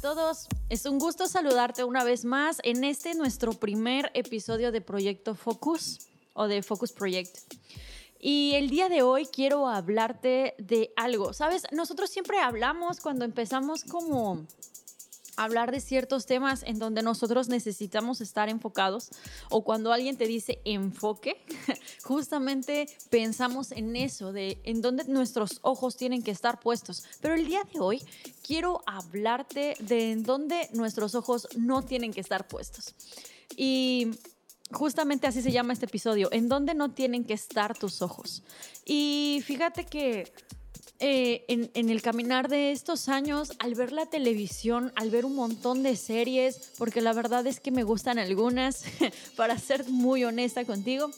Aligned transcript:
todos, 0.00 0.46
es 0.70 0.86
un 0.86 0.98
gusto 0.98 1.28
saludarte 1.28 1.84
una 1.84 2.04
vez 2.04 2.24
más 2.24 2.58
en 2.62 2.84
este 2.84 3.14
nuestro 3.14 3.52
primer 3.52 4.10
episodio 4.14 4.72
de 4.72 4.80
Proyecto 4.80 5.34
Focus 5.34 5.98
o 6.32 6.48
de 6.48 6.62
Focus 6.62 6.92
Project. 6.92 7.36
Y 8.18 8.52
el 8.54 8.70
día 8.70 8.88
de 8.88 9.02
hoy 9.02 9.26
quiero 9.26 9.68
hablarte 9.68 10.54
de 10.58 10.92
algo. 10.96 11.32
Sabes, 11.32 11.64
nosotros 11.72 12.10
siempre 12.10 12.38
hablamos 12.38 13.00
cuando 13.00 13.24
empezamos 13.24 13.84
como 13.84 14.46
hablar 15.44 15.72
de 15.72 15.80
ciertos 15.80 16.26
temas 16.26 16.62
en 16.64 16.78
donde 16.78 17.02
nosotros 17.02 17.48
necesitamos 17.48 18.20
estar 18.20 18.48
enfocados 18.48 19.10
o 19.48 19.64
cuando 19.64 19.92
alguien 19.92 20.16
te 20.16 20.26
dice 20.26 20.60
enfoque, 20.64 21.42
justamente 22.04 22.88
pensamos 23.08 23.72
en 23.72 23.96
eso, 23.96 24.32
de 24.32 24.60
en 24.64 24.82
donde 24.82 25.04
nuestros 25.04 25.58
ojos 25.62 25.96
tienen 25.96 26.22
que 26.22 26.30
estar 26.30 26.60
puestos. 26.60 27.04
Pero 27.20 27.34
el 27.34 27.46
día 27.46 27.62
de 27.72 27.80
hoy 27.80 28.02
quiero 28.46 28.82
hablarte 28.86 29.76
de 29.80 30.12
en 30.12 30.22
donde 30.24 30.68
nuestros 30.72 31.14
ojos 31.14 31.48
no 31.56 31.82
tienen 31.82 32.12
que 32.12 32.20
estar 32.20 32.46
puestos. 32.46 32.94
Y 33.56 34.10
justamente 34.72 35.26
así 35.26 35.42
se 35.42 35.52
llama 35.52 35.72
este 35.72 35.86
episodio, 35.86 36.28
en 36.32 36.48
donde 36.48 36.74
no 36.74 36.92
tienen 36.92 37.24
que 37.24 37.34
estar 37.34 37.76
tus 37.76 38.02
ojos. 38.02 38.42
Y 38.84 39.42
fíjate 39.44 39.86
que 39.86 40.32
eh, 41.02 41.46
en, 41.48 41.88
el 41.88 42.02
caminar 42.02 42.48
de 42.48 42.72
estos 42.72 43.08
años, 43.08 43.52
al 43.58 43.74
ver 43.74 43.90
la 43.90 44.04
televisión, 44.04 44.92
al 44.96 45.10
ver 45.10 45.24
un 45.24 45.34
montón 45.34 45.82
de 45.82 45.96
series, 45.96 46.72
porque 46.76 47.00
la 47.00 47.14
verdad 47.14 47.46
es 47.46 47.58
que 47.58 47.70
me 47.70 47.84
gustan 47.84 48.18
algunas, 48.18 48.84
para 49.36 49.58
ser 49.58 49.88
muy 49.88 50.24
honesta 50.24 50.66
contigo, 50.66 51.10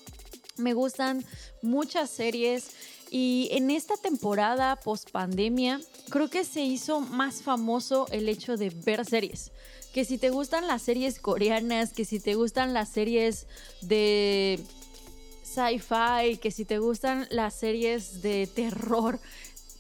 me 0.57 0.73
gustan 0.73 1.25
muchas 1.63 2.11
series 2.11 2.71
y 3.11 3.49
en 3.51 3.71
esta 3.71 3.97
temporada 3.97 4.77
post 4.77 5.11
pandemia 5.11 5.81
creo 6.11 6.31
que 6.31 6.45
se 6.45 6.63
hizo 6.63 7.01
más 7.01 7.43
famoso 7.43 8.07
el 8.13 8.29
hecho 8.29 8.57
de 8.57 8.71
ver 8.71 9.05
series. 9.05 9.51
Que 9.93 10.05
si 10.05 10.17
te 10.17 10.31
gustan 10.31 10.67
las 10.67 10.83
series 10.83 11.19
coreanas, 11.19 11.93
que 11.93 12.05
si 12.05 12.21
te 12.21 12.37
gustan 12.37 12.73
las 12.73 12.89
series 12.89 13.47
de 13.81 14.61
sci-fi, 15.43 16.39
que 16.39 16.51
si 16.51 16.65
te 16.65 16.79
gustan 16.79 17.27
las 17.31 17.55
series 17.55 18.23
de 18.23 18.47
terror, 18.47 19.21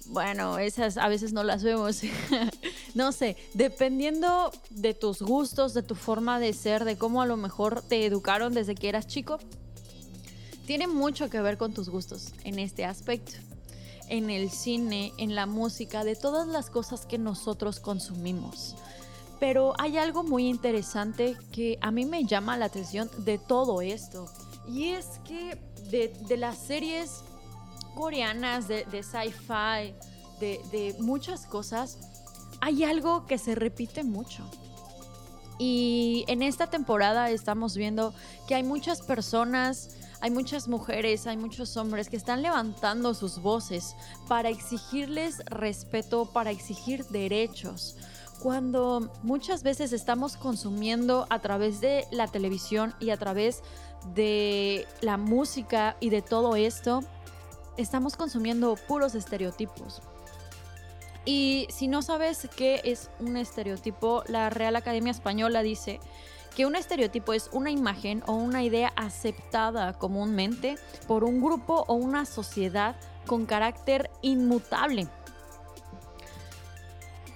bueno, 0.06 0.58
esas 0.58 0.96
a 0.96 1.08
veces 1.08 1.32
no 1.32 1.42
las 1.44 1.62
vemos. 1.62 2.02
no 2.94 3.12
sé, 3.12 3.36
dependiendo 3.54 4.52
de 4.70 4.94
tus 4.94 5.22
gustos, 5.22 5.74
de 5.74 5.82
tu 5.82 5.94
forma 5.94 6.40
de 6.40 6.52
ser, 6.52 6.84
de 6.84 6.96
cómo 6.96 7.22
a 7.22 7.26
lo 7.26 7.36
mejor 7.36 7.82
te 7.82 8.06
educaron 8.06 8.54
desde 8.54 8.74
que 8.74 8.88
eras 8.88 9.06
chico, 9.06 9.38
tiene 10.66 10.86
mucho 10.86 11.28
que 11.28 11.40
ver 11.40 11.58
con 11.58 11.72
tus 11.72 11.88
gustos 11.88 12.32
en 12.44 12.58
este 12.58 12.84
aspecto. 12.84 13.32
En 14.08 14.30
el 14.30 14.50
cine, 14.50 15.12
en 15.16 15.34
la 15.34 15.46
música, 15.46 16.04
de 16.04 16.16
todas 16.16 16.46
las 16.46 16.70
cosas 16.70 17.06
que 17.06 17.18
nosotros 17.18 17.80
consumimos. 17.80 18.74
Pero 19.40 19.74
hay 19.78 19.96
algo 19.96 20.22
muy 20.22 20.48
interesante 20.48 21.36
que 21.50 21.78
a 21.80 21.90
mí 21.90 22.04
me 22.04 22.24
llama 22.24 22.56
la 22.56 22.66
atención 22.66 23.10
de 23.18 23.38
todo 23.38 23.80
esto. 23.80 24.30
Y 24.68 24.90
es 24.90 25.06
que 25.26 25.58
de, 25.90 26.08
de 26.28 26.36
las 26.36 26.58
series 26.58 27.22
coreanas, 27.94 28.68
de, 28.68 28.84
sci-fi, 29.02 29.94
de, 30.40 30.60
de 30.70 30.96
muchas 31.00 31.46
cosas, 31.46 31.98
hay 32.60 32.84
algo 32.84 33.26
que 33.26 33.38
se 33.38 33.54
repite 33.54 34.04
mucho. 34.04 34.44
Y 35.58 36.24
en 36.28 36.42
esta 36.42 36.68
temporada 36.68 37.30
estamos 37.30 37.76
viendo 37.76 38.14
que 38.48 38.54
hay 38.54 38.62
muchas 38.62 39.02
personas, 39.02 39.96
hay 40.20 40.30
muchas 40.30 40.68
mujeres, 40.68 41.26
hay 41.26 41.36
muchos 41.36 41.76
hombres 41.76 42.08
que 42.08 42.16
están 42.16 42.42
levantando 42.42 43.14
sus 43.14 43.40
voces 43.40 43.96
para 44.28 44.48
exigirles 44.48 45.44
respeto, 45.46 46.26
para 46.32 46.50
exigir 46.50 47.04
derechos. 47.06 47.96
Cuando 48.40 49.12
muchas 49.22 49.62
veces 49.62 49.92
estamos 49.92 50.36
consumiendo 50.36 51.26
a 51.30 51.40
través 51.40 51.80
de 51.80 52.06
la 52.10 52.28
televisión 52.28 52.94
y 52.98 53.10
a 53.10 53.16
través 53.16 53.62
de 54.14 54.86
la 55.00 55.16
música 55.16 55.96
y 56.00 56.10
de 56.10 56.22
todo 56.22 56.56
esto, 56.56 57.02
estamos 57.76 58.16
consumiendo 58.16 58.76
puros 58.88 59.14
estereotipos. 59.14 60.02
Y 61.24 61.68
si 61.70 61.86
no 61.86 62.02
sabes 62.02 62.48
qué 62.56 62.80
es 62.84 63.10
un 63.20 63.36
estereotipo, 63.36 64.24
la 64.26 64.50
Real 64.50 64.74
Academia 64.76 65.12
Española 65.12 65.62
dice 65.62 66.00
que 66.56 66.66
un 66.66 66.76
estereotipo 66.76 67.32
es 67.32 67.48
una 67.52 67.70
imagen 67.70 68.22
o 68.26 68.34
una 68.34 68.62
idea 68.62 68.92
aceptada 68.96 69.92
comúnmente 69.94 70.76
por 71.06 71.24
un 71.24 71.40
grupo 71.40 71.84
o 71.86 71.94
una 71.94 72.26
sociedad 72.26 72.96
con 73.26 73.46
carácter 73.46 74.10
inmutable. 74.20 75.06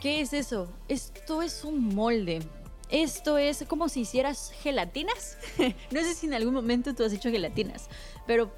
¿Qué 0.01 0.21
es 0.21 0.33
eso? 0.33 0.69
Esto 0.89 1.43
es 1.43 1.65
un 1.65 1.95
molde. 1.95 2.43
Esto 2.91 3.39
es 3.39 3.65
como 3.67 3.89
si 3.89 4.01
hicieras 4.01 4.53
gelatinas. 4.63 5.39
no 5.91 6.01
sé 6.01 6.15
si 6.15 6.27
en 6.27 6.35
algún 6.35 6.55
momento 6.55 6.95
tú 6.95 7.05
has 7.05 7.13
hecho 7.13 7.31
gelatinas, 7.31 7.89
pero 8.27 8.51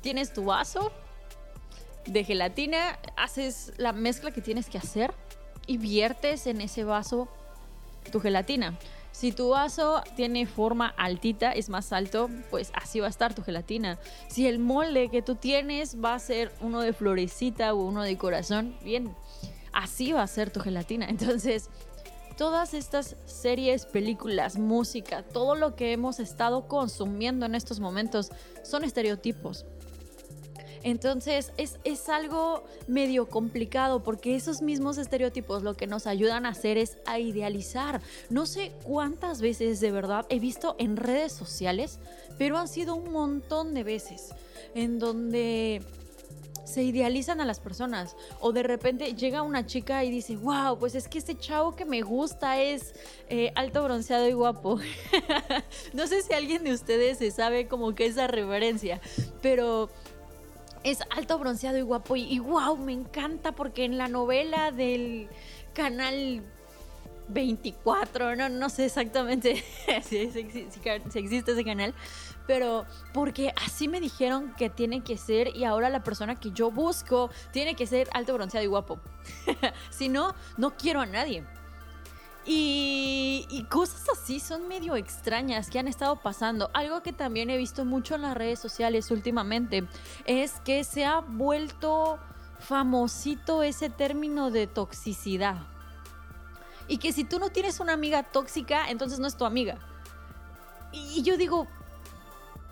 tienes 0.00 0.32
tu 0.32 0.44
vaso, 0.44 0.92
de 2.06 2.24
gelatina, 2.24 2.98
haces 3.16 3.72
la 3.76 3.92
mezcla 3.92 4.30
que 4.30 4.40
tienes 4.40 4.68
que 4.68 4.78
hacer 4.78 5.12
y 5.66 5.78
viertes 5.78 6.46
en 6.46 6.60
ese 6.60 6.84
vaso 6.84 7.28
tu 8.12 8.20
gelatina. 8.20 8.78
Si 9.12 9.32
tu 9.32 9.48
vaso 9.48 10.02
tiene 10.14 10.46
forma 10.46 10.88
altita, 10.88 11.52
es 11.52 11.70
más 11.70 11.92
alto, 11.92 12.28
pues 12.50 12.70
así 12.74 13.00
va 13.00 13.06
a 13.06 13.10
estar 13.10 13.34
tu 13.34 13.42
gelatina. 13.42 13.98
Si 14.28 14.46
el 14.46 14.58
molde 14.58 15.08
que 15.08 15.22
tú 15.22 15.36
tienes 15.36 16.02
va 16.04 16.14
a 16.14 16.18
ser 16.18 16.52
uno 16.60 16.80
de 16.82 16.92
florecita 16.92 17.72
o 17.72 17.78
uno 17.78 18.02
de 18.02 18.18
corazón, 18.18 18.76
bien, 18.84 19.14
así 19.72 20.12
va 20.12 20.22
a 20.22 20.26
ser 20.26 20.50
tu 20.50 20.60
gelatina. 20.60 21.06
Entonces, 21.08 21.70
todas 22.36 22.74
estas 22.74 23.16
series, 23.24 23.86
películas, 23.86 24.58
música, 24.58 25.22
todo 25.22 25.54
lo 25.54 25.76
que 25.76 25.92
hemos 25.92 26.20
estado 26.20 26.68
consumiendo 26.68 27.46
en 27.46 27.54
estos 27.54 27.80
momentos 27.80 28.30
son 28.62 28.84
estereotipos 28.84 29.64
entonces 30.86 31.52
es, 31.56 32.08
algo 32.08 32.62
medio 32.86 33.28
complicado 33.28 34.04
porque 34.04 34.36
esos 34.36 34.62
mismos 34.62 34.98
estereotipos 34.98 35.64
lo 35.64 35.74
que 35.74 35.88
nos 35.88 36.06
ayudan 36.06 36.46
a 36.46 36.50
hacer 36.50 36.78
es 36.78 36.98
a 37.06 37.18
idealizar. 37.18 38.00
No 38.30 38.46
sé 38.46 38.70
cuántas 38.84 39.40
veces 39.40 39.80
de 39.80 39.90
verdad 39.90 40.26
he 40.28 40.38
visto 40.38 40.76
en 40.78 40.96
redes 40.96 41.32
sociales, 41.32 41.98
pero 42.38 42.56
han 42.56 42.68
sido 42.68 42.94
un 42.94 43.10
montón 43.10 43.74
de 43.74 43.82
veces 43.82 44.30
en 44.76 45.00
donde 45.00 45.82
se 46.62 46.84
idealizan 46.84 47.40
a 47.40 47.44
las 47.44 47.58
personas. 47.58 48.14
O 48.38 48.52
de 48.52 48.62
repente 48.62 49.12
llega 49.14 49.42
una 49.42 49.66
chica 49.66 50.04
y 50.04 50.10
dice, 50.12 50.36
wow, 50.36 50.78
pues 50.78 50.94
es 50.94 51.08
que 51.08 51.18
este 51.18 51.36
chavo 51.36 51.74
que 51.74 51.84
me 51.84 52.02
gusta 52.02 52.62
es 52.62 52.94
eh, 53.28 53.50
alto, 53.56 53.82
bronceado 53.82 54.28
y 54.28 54.34
guapo. 54.34 54.78
no 55.94 56.06
sé 56.06 56.22
si 56.22 56.32
alguien 56.32 56.62
de 56.62 56.72
ustedes 56.72 57.18
se 57.18 57.32
sabe 57.32 57.66
como 57.66 57.96
que 57.96 58.06
esa 58.06 58.28
referencia, 58.28 59.00
pero 59.42 59.90
es 60.86 61.00
alto, 61.10 61.36
bronceado 61.38 61.76
y 61.76 61.82
guapo. 61.82 62.14
Y, 62.14 62.38
wow, 62.38 62.76
me 62.76 62.92
encanta 62.92 63.52
porque 63.52 63.84
en 63.84 63.98
la 63.98 64.06
novela 64.06 64.70
del 64.70 65.28
canal 65.74 66.44
24, 67.28 68.36
no, 68.36 68.48
no 68.48 68.70
sé 68.70 68.84
exactamente 68.84 69.64
si, 70.04 70.30
si, 70.30 70.38
existe 71.18 71.52
ese 71.52 71.64
canal, 71.64 71.92
pero 72.46 72.86
porque 73.12 73.52
así 73.64 73.88
me 73.88 74.00
dijeron 74.00 74.54
que 74.56 74.70
tiene 74.70 75.02
que 75.02 75.18
ser 75.18 75.56
y 75.56 75.64
ahora 75.64 75.90
la 75.90 76.04
persona 76.04 76.36
que 76.36 76.52
yo 76.52 76.70
busco 76.70 77.30
tiene 77.50 77.74
que 77.74 77.88
ser 77.88 78.08
alto, 78.12 78.34
bronceado 78.34 78.64
y 78.64 78.68
guapo. 78.68 79.00
si 79.90 80.08
no, 80.08 80.36
no 80.56 80.76
quiero 80.76 81.00
a 81.00 81.06
nadie. 81.06 81.42
Y, 82.44 82.85
cosas 83.68 84.08
así 84.12 84.40
son 84.40 84.68
medio 84.68 84.96
extrañas 84.96 85.70
que 85.70 85.78
han 85.78 85.88
estado 85.88 86.16
pasando. 86.16 86.70
Algo 86.74 87.02
que 87.02 87.12
también 87.12 87.50
he 87.50 87.56
visto 87.56 87.84
mucho 87.84 88.14
en 88.14 88.22
las 88.22 88.36
redes 88.36 88.58
sociales 88.58 89.10
últimamente 89.10 89.86
es 90.24 90.60
que 90.60 90.82
se 90.84 91.04
ha 91.04 91.20
vuelto 91.20 92.18
famosito 92.58 93.62
ese 93.62 93.90
término 93.90 94.50
de 94.50 94.66
toxicidad. 94.66 95.58
Y 96.88 96.98
que 96.98 97.12
si 97.12 97.24
tú 97.24 97.38
no 97.38 97.50
tienes 97.50 97.80
una 97.80 97.92
amiga 97.92 98.22
tóxica, 98.24 98.88
entonces 98.90 99.18
no 99.18 99.26
es 99.26 99.36
tu 99.36 99.44
amiga. 99.44 99.78
Y 100.92 101.22
yo 101.22 101.36
digo, 101.36 101.66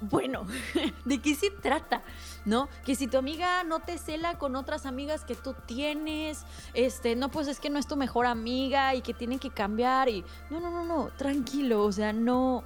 bueno, 0.00 0.46
¿de 1.05 1.19
qué 1.20 1.35
se 1.35 1.50
trata? 1.50 2.02
¿No? 2.44 2.69
Que 2.85 2.94
si 2.94 3.06
tu 3.06 3.17
amiga 3.17 3.64
no 3.64 3.81
te 3.81 3.99
cela 3.99 4.38
con 4.38 4.56
otras 4.56 4.87
amigas 4.87 5.25
que 5.25 5.35
tú 5.35 5.55
tienes, 5.67 6.44
este, 6.75 7.17
no, 7.17 7.31
pues 7.31 7.49
es 7.49 7.61
que 7.61 7.70
no 7.70 7.79
es 7.79 7.87
tu 7.87 7.96
mejor 7.96 8.26
amiga 8.26 8.94
y 8.94 9.02
que 9.02 9.14
tienen 9.14 9.38
que 9.38 9.50
cambiar 9.50 10.08
y 10.08 10.25
no, 10.50 10.61
no, 10.61 10.70
no, 10.70 10.85
no, 10.85 11.11
tranquilo, 11.17 11.85
o 11.85 11.93
sea, 11.93 12.12
no 12.12 12.64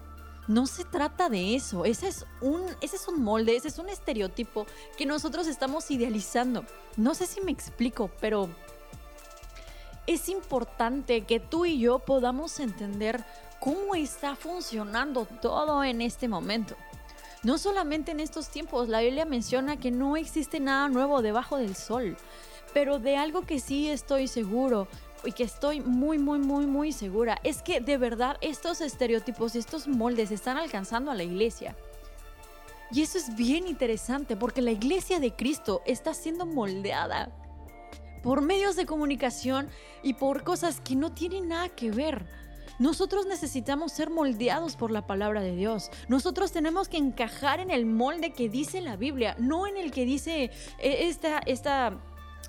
no 0.49 0.67
se 0.67 0.85
trata 0.85 1.29
de 1.29 1.55
eso, 1.55 1.85
ese 1.85 2.09
es 2.09 2.25
un 2.41 2.63
ese 2.81 2.97
es 2.97 3.07
un 3.07 3.23
molde, 3.23 3.55
ese 3.55 3.69
es 3.69 3.79
un 3.79 3.91
estereotipo 3.91 4.67
que 4.97 5.05
nosotros 5.05 5.47
estamos 5.47 5.91
idealizando. 5.91 6.65
No 6.97 7.15
sé 7.15 7.27
si 7.27 7.43
me 7.43 7.53
explico, 7.53 8.11
pero 8.19 8.49
es 10.07 10.31
importante 10.31 11.27
que 11.27 11.39
tú 11.39 11.67
y 11.67 11.79
yo 11.79 11.99
podamos 11.99 12.61
entender 12.61 13.23
cómo 13.61 13.95
está 13.95 14.37
funcionando 14.37 15.27
todo 15.43 15.85
en 15.85 16.01
este 16.01 16.29
momento. 16.29 16.77
No 17.43 17.59
solamente 17.59 18.13
en 18.13 18.21
estos 18.21 18.49
tiempos, 18.49 18.89
la 18.89 19.01
Biblia 19.01 19.25
menciona 19.25 19.79
que 19.79 19.91
no 19.91 20.17
existe 20.17 20.61
nada 20.61 20.89
nuevo 20.89 21.23
debajo 21.23 21.57
del 21.59 21.77
sol, 21.77 22.17
pero 22.75 22.99
de 22.99 23.17
algo 23.17 23.43
que 23.43 23.61
sí 23.61 23.89
estoy 23.89 24.29
seguro, 24.29 24.89
y 25.25 25.33
que 25.33 25.45
estoy 25.45 25.81
muy, 25.81 26.19
muy, 26.19 26.39
muy, 26.39 26.67
muy 26.67 26.93
segura, 26.93 27.39
es 27.43 27.63
que 27.63 27.81
de 27.81 27.97
verdad 27.97 28.37
estos 28.41 28.81
estereotipos 28.81 29.55
y 29.55 29.59
estos 29.59 29.89
moldes 29.89 30.31
están 30.31 30.57
alcanzando 30.57 31.11
a 31.11 31.15
la 31.15 31.25
iglesia. 31.25 31.77
Y 32.91 33.03
eso 33.03 33.19
es 33.19 33.35
bien 33.37 33.67
interesante 33.67 34.37
porque 34.37 34.63
la 34.63 34.71
iglesia 34.71 35.21
de 35.21 35.35
Cristo 35.35 35.83
está 35.85 36.15
siendo 36.15 36.47
moldeada 36.47 37.31
por 38.23 38.41
medios 38.41 38.77
de 38.77 38.87
comunicación 38.87 39.69
y 40.03 40.15
por 40.15 40.43
cosas 40.43 40.81
que 40.81 40.97
no 40.97 41.13
tienen 41.13 41.49
nada 41.49 41.69
que 41.69 41.91
ver. 41.91 42.27
Nosotros 42.79 43.27
necesitamos 43.27 43.93
ser 43.93 44.11
moldeados 44.11 44.77
por 44.77 44.91
la 44.91 45.07
palabra 45.07 45.41
de 45.41 45.57
Dios. 45.57 45.91
Nosotros 46.09 46.53
tenemos 46.53 46.89
que 46.89 46.97
encajar 46.97 47.59
en 47.59 47.71
el 47.71 47.87
molde 47.87 48.33
que 48.33 48.49
dice 48.49 48.81
la 48.81 48.97
Biblia, 48.97 49.35
no 49.39 49.67
en 49.67 49.77
el 49.77 49.91
que 49.91 50.05
dice 50.05 50.45
eh, 50.45 51.09
esta, 51.09 51.39
esta 51.47 51.99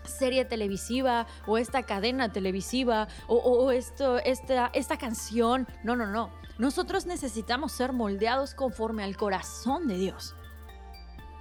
serie 0.03 0.45
televisiva 0.45 1.25
o 1.47 1.57
esta 1.57 1.83
cadena 1.83 2.31
televisiva 2.31 3.07
o, 3.27 3.71
esto, 3.71 4.19
esta, 4.19 4.69
esta 4.73 4.97
canción. 4.97 5.67
No, 5.83 5.95
no, 5.95 6.05
no. 6.07 6.31
Nosotros 6.59 7.05
necesitamos 7.05 7.71
ser 7.71 7.93
moldeados 7.93 8.53
conforme 8.53 9.03
al 9.03 9.17
corazón 9.17 9.87
de 9.87 9.97
Dios. 9.97 10.35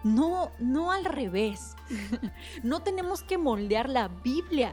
No, 0.04 0.52
no 0.58 0.92
al 0.92 1.04
revés. 1.04 1.74
no 2.62 2.80
tenemos 2.80 3.22
que 3.22 3.36
moldear 3.36 3.88
la 3.88 4.08
Biblia 4.08 4.72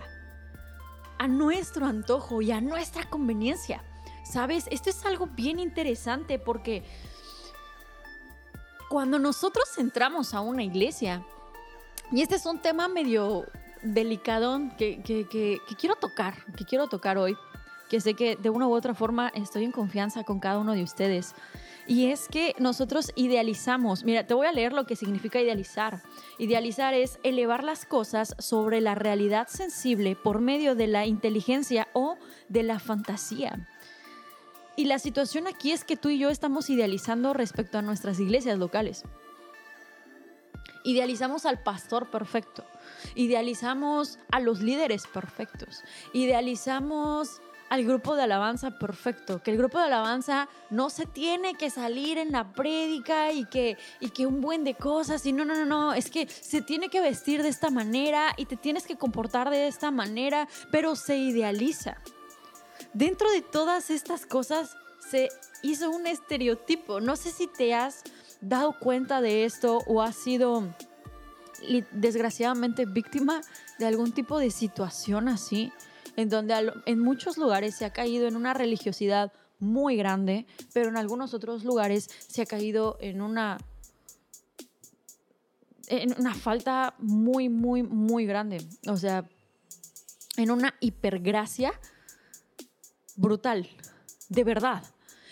a 1.17 1.27
nuestro 1.27 1.85
antojo 1.85 2.41
y 2.41 2.51
a 2.51 2.61
nuestra 2.61 3.09
conveniencia. 3.09 3.83
¿Sabes? 4.25 4.65
Esto 4.71 4.89
es 4.89 5.05
algo 5.05 5.27
bien 5.27 5.59
interesante 5.59 6.39
porque 6.39 6.83
cuando 8.89 9.19
nosotros 9.19 9.77
entramos 9.77 10.33
a 10.33 10.41
una 10.41 10.63
iglesia, 10.63 11.23
y 12.11 12.21
este 12.21 12.35
es 12.35 12.45
un 12.45 12.59
tema 12.59 12.87
medio 12.87 13.45
delicado 13.81 14.59
que, 14.77 15.01
que, 15.03 15.59
quiero 15.79 15.95
tocar, 15.95 16.35
que 16.55 16.65
quiero 16.65 16.87
tocar 16.87 17.17
hoy, 17.17 17.37
que 17.89 18.01
sé 18.01 18.15
que 18.15 18.35
de 18.35 18.49
una 18.49 18.67
u 18.67 18.73
otra 18.73 18.95
forma 18.95 19.31
estoy 19.35 19.63
en 19.63 19.71
confianza 19.71 20.23
con 20.23 20.39
cada 20.39 20.57
uno 20.57 20.73
de 20.73 20.83
ustedes. 20.83 21.35
Y 21.87 22.07
es 22.07 22.27
que 22.27 22.55
nosotros 22.57 23.11
idealizamos, 23.15 24.03
mira, 24.05 24.25
te 24.25 24.33
voy 24.33 24.47
a 24.47 24.51
leer 24.51 24.73
lo 24.73 24.87
que 24.87 24.95
significa 24.95 25.39
idealizar. 25.39 26.01
Idealizar 26.39 26.95
es 26.95 27.19
elevar 27.21 27.63
las 27.63 27.85
cosas 27.85 28.35
sobre 28.39 28.81
la 28.81 28.95
realidad 28.95 29.47
sensible 29.47 30.15
por 30.15 30.41
medio 30.41 30.73
de 30.73 30.87
la 30.87 31.05
inteligencia 31.05 31.87
o 31.93 32.17
de 32.49 32.63
la 32.63 32.79
fantasía. 32.79 33.67
Y 34.75 34.85
la 34.85 34.99
situación 34.99 35.47
aquí 35.47 35.71
es 35.71 35.83
que 35.83 35.95
tú 35.95 36.09
y 36.09 36.17
yo 36.17 36.29
estamos 36.29 36.69
idealizando 36.69 37.33
respecto 37.33 37.77
a 37.77 37.81
nuestras 37.81 38.19
iglesias 38.19 38.57
locales. 38.57 39.03
Idealizamos 40.83 41.45
al 41.45 41.63
pastor 41.63 42.11
perfecto. 42.11 42.65
Idealizamos 43.15 44.19
a 44.31 44.39
los 44.39 44.61
líderes 44.61 45.07
perfectos. 45.07 45.83
Idealizamos 46.13 47.41
al 47.69 47.83
grupo 47.83 48.15
de 48.15 48.23
alabanza 48.23 48.77
perfecto, 48.77 49.41
que 49.41 49.51
el 49.51 49.57
grupo 49.57 49.79
de 49.79 49.85
alabanza 49.85 50.47
no 50.69 50.89
se 50.89 51.05
tiene 51.05 51.55
que 51.55 51.69
salir 51.69 52.17
en 52.17 52.31
la 52.31 52.53
prédica 52.53 53.31
y 53.31 53.45
que, 53.45 53.77
y 53.99 54.09
que 54.09 54.27
un 54.27 54.39
buen 54.41 54.63
de 54.63 54.75
cosas, 54.75 55.25
y 55.25 55.33
no, 55.33 55.45
no, 55.45 55.55
no, 55.55 55.65
no, 55.65 55.93
es 55.93 56.11
que 56.11 56.27
se 56.27 56.61
tiene 56.61 56.89
que 56.89 57.01
vestir 57.01 57.41
de 57.41 57.49
esta 57.49 57.71
manera 57.71 58.33
y 58.37 58.45
te 58.45 58.55
tienes 58.55 58.85
que 58.85 58.97
comportar 58.97 59.49
de 59.49 59.67
esta 59.67 59.89
manera, 59.89 60.47
pero 60.71 60.95
se 60.95 61.17
idealiza. 61.17 61.97
Dentro 62.93 63.31
de 63.31 63.41
todas 63.41 63.89
estas 63.89 64.25
cosas 64.25 64.75
se 65.09 65.29
hizo 65.61 65.89
un 65.89 66.07
estereotipo. 66.07 66.99
No 66.99 67.15
sé 67.15 67.31
si 67.31 67.47
te 67.47 67.73
has 67.73 68.03
dado 68.41 68.77
cuenta 68.79 69.21
de 69.21 69.45
esto 69.45 69.79
o 69.87 70.01
has 70.01 70.15
sido 70.15 70.63
desgraciadamente 71.91 72.85
víctima 72.85 73.41
de 73.79 73.85
algún 73.85 74.11
tipo 74.11 74.39
de 74.39 74.51
situación 74.51 75.27
así, 75.27 75.71
en 76.15 76.29
donde 76.29 76.71
en 76.85 76.99
muchos 76.99 77.37
lugares 77.37 77.75
se 77.75 77.85
ha 77.85 77.93
caído 77.93 78.27
en 78.27 78.35
una 78.35 78.53
religiosidad 78.53 79.31
muy 79.59 79.95
grande, 79.95 80.45
pero 80.73 80.89
en 80.89 80.97
algunos 80.97 81.33
otros 81.33 81.63
lugares 81.63 82.09
se 82.27 82.41
ha 82.41 82.45
caído 82.45 82.97
en 82.99 83.21
una 83.21 83.57
en 85.87 86.15
una 86.19 86.33
falta 86.33 86.95
muy, 86.97 87.47
muy, 87.47 87.83
muy 87.83 88.25
grande. 88.25 88.57
O 88.87 88.97
sea, 88.97 89.29
en 90.35 90.49
una 90.49 90.73
hipergracia 90.79 91.79
brutal, 93.15 93.69
de 94.29 94.43
verdad. 94.43 94.83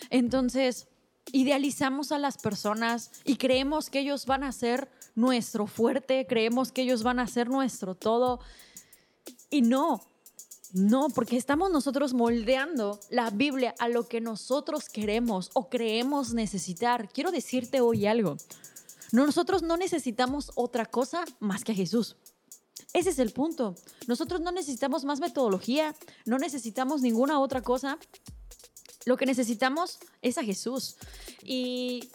Entonces, 0.10 0.88
idealizamos 1.32 2.12
a 2.12 2.20
las 2.20 2.38
personas 2.38 3.12
y 3.24 3.38
creemos 3.38 3.90
que 3.90 4.00
ellos 4.00 4.26
van 4.26 4.44
a 4.44 4.52
ser 4.52 4.90
nuestro 5.16 5.68
fuerte, 5.68 6.26
creemos 6.28 6.72
que 6.72 6.82
ellos 6.82 7.04
van 7.04 7.20
a 7.20 7.28
ser 7.28 7.50
nuestro 7.50 7.96
todo. 7.96 8.40
Y 9.50 9.62
no, 9.62 10.02
no, 10.74 11.10
porque 11.10 11.38
estamos 11.38 11.72
nosotros 11.72 12.14
moldeando 12.14 13.00
la 13.10 13.30
Biblia 13.30 13.76
a 13.78 13.88
lo 13.90 14.08
que 14.08 14.22
nosotros 14.22 14.90
queremos 14.90 15.52
o 15.54 15.70
creemos 15.70 16.34
necesitar. 16.34 17.10
Quiero 17.10 17.32
decirte 17.32 17.80
hoy 17.80 18.08
algo. 18.08 18.38
Nosotros 19.12 19.62
no 19.62 19.78
necesitamos 19.78 20.52
otra 20.56 20.88
cosa 20.88 21.26
más 21.40 21.64
que 21.64 21.74
a 21.74 21.76
Jesús. 21.76 22.16
Ese 22.94 23.10
es 23.10 23.20
el 23.20 23.32
punto. 23.32 23.76
Nosotros 24.08 24.42
no 24.42 24.52
necesitamos 24.52 25.04
más 25.04 25.20
metodología, 25.20 25.96
no 26.26 26.38
necesitamos 26.38 27.02
ninguna 27.02 27.40
otra 27.40 27.62
cosa. 27.62 27.98
Lo 29.06 29.18
que 29.18 29.26
necesitamos 29.26 30.00
es 30.22 30.38
a 30.38 30.44
Jesús. 30.44 30.96
Y 31.44 32.10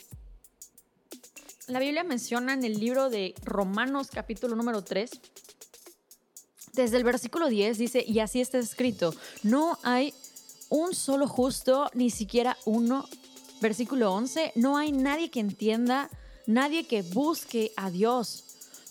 la 1.67 1.81
Biblia 1.81 2.05
menciona 2.05 2.55
en 2.55 2.65
el 2.65 2.79
libro 2.79 3.11
de 3.11 3.35
Romanos 3.43 4.09
capítulo 4.13 4.57
número 4.57 4.83
3, 4.83 5.11
desde 6.79 6.97
el 6.97 7.03
versículo 7.03 7.49
10 7.49 7.77
dice, 7.77 8.05
y 8.07 8.21
así 8.21 8.41
está 8.41 8.59
escrito, 8.59 9.13
no 9.43 9.79
hay 9.83 10.15
un 10.69 10.95
solo 10.95 11.27
justo, 11.27 11.91
ni 11.95 12.11
siquiera 12.11 12.57
uno. 12.65 13.09
Versículo 13.61 14.13
11, 14.15 14.53
no 14.55 14.77
hay 14.77 14.93
nadie 14.93 15.29
que 15.31 15.41
entienda, 15.41 16.09
nadie 16.47 16.87
que 16.87 17.03
busque 17.03 17.73
a 17.77 17.91
Dios. 17.91 18.45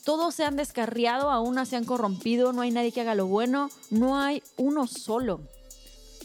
Todos 0.08 0.36
se 0.36 0.46
han 0.46 0.56
descarriado, 0.56 1.32
aún 1.32 1.66
se 1.66 1.76
han 1.76 1.84
corrompido, 1.84 2.54
no 2.54 2.62
hay 2.62 2.72
nadie 2.72 2.94
que 2.94 3.02
haga 3.02 3.14
lo 3.14 3.28
bueno, 3.28 3.70
no 3.90 4.18
hay 4.18 4.42
uno 4.56 4.88
solo. 4.88 5.42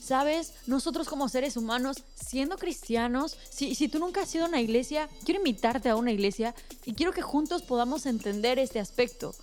¿Sabes? 0.00 0.52
Nosotros 0.69 1.08
como 1.08 1.29
seres 1.29 1.56
humanos, 1.56 1.96
siendo 2.14 2.58
cristianos, 2.58 3.37
si, 3.50 3.75
si 3.75 3.88
tú 3.88 3.99
nunca 3.99 4.23
has 4.23 4.32
ido 4.37 4.44
a 4.44 4.49
una 4.49 4.61
iglesia, 4.61 5.08
quiero 5.25 5.40
invitarte 5.40 5.88
a 5.88 5.96
una 5.96 6.12
iglesia 6.12 6.55
y 6.84 6.94
quiero 6.94 7.12
que 7.12 7.22
juntos 7.22 7.62
podamos 7.62 8.06
entender 8.06 8.60
este 8.60 8.79
aspecto. 8.79 9.34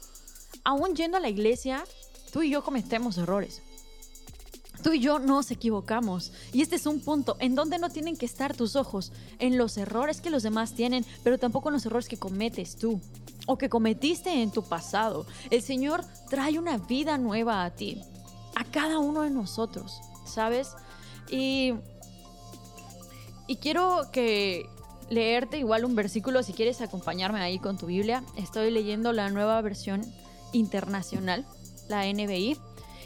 Aún 0.63 0.96
yendo 0.96 1.17
a 1.17 1.19
la 1.19 1.27
iglesia, 1.27 1.84
tú 2.31 2.41
y 2.41 2.50
yo 2.50 2.63
cometemos 2.63 3.17
errores. 3.17 3.62
Tú 4.81 4.93
y 4.93 5.01
yo 5.01 5.19
nos 5.19 5.51
equivocamos. 5.51 6.31
Y 6.53 6.62
este 6.62 6.77
es 6.77 6.86
un 6.86 7.01
punto 7.01 7.36
en 7.41 7.55
donde 7.55 7.77
no 7.77 7.89
tienen 7.89 8.15
que 8.15 8.25
estar 8.25 8.55
tus 8.55 8.77
ojos 8.77 9.12
en 9.39 9.58
los 9.58 9.75
errores 9.75 10.22
que 10.22 10.29
los 10.29 10.43
demás 10.43 10.75
tienen, 10.75 11.05
pero 11.25 11.38
tampoco 11.38 11.67
en 11.67 11.74
los 11.74 11.86
errores 11.86 12.08
que 12.08 12.15
cometes 12.15 12.77
tú 12.77 13.01
o 13.50 13.58
que 13.58 13.68
cometiste 13.68 14.44
en 14.44 14.51
tu 14.51 14.62
pasado. 14.62 15.25
El 15.50 15.63
Señor 15.63 16.06
trae 16.29 16.60
una 16.60 16.77
vida 16.77 17.18
nueva 17.18 17.65
a 17.65 17.72
ti, 17.72 18.00
a 18.56 18.63
cada 18.63 19.00
uno 19.00 19.24
de 19.24 19.32
nosotros, 19.32 20.00
¿sabes? 20.24 20.75
Y, 21.32 21.74
y 23.48 23.56
quiero 23.56 24.12
que 24.12 24.70
leerte 25.10 25.58
igual 25.58 25.84
un 25.84 25.96
versículo 25.96 26.44
si 26.44 26.53
quieres 26.53 26.79
acompañarme 26.82 27.41
ahí 27.41 27.58
con 27.58 27.75
tu 27.75 27.88
Biblia. 27.88 28.24
Estoy 28.38 28.70
leyendo 28.70 29.13
la 29.13 29.32
nueva 29.32 29.60
versión 29.62 30.06
internacional, 30.53 31.44
la 31.88 32.06
NBI, 32.06 32.56